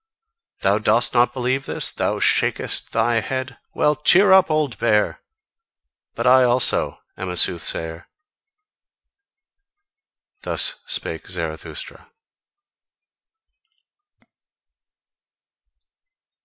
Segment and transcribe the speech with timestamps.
[0.61, 1.91] Thou dost not believe this?
[1.91, 3.59] Thou shakest thy head?
[3.75, 3.95] Well!
[3.95, 5.21] Cheer up, old bear!
[6.15, 8.07] But I also am a soothsayer."
[10.41, 12.11] Thus spake Zarathustra.